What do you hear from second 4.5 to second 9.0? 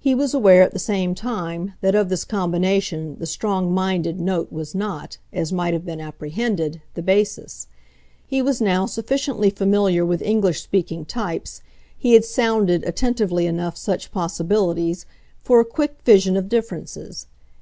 was not, as might have been apprehended, the basis; he was now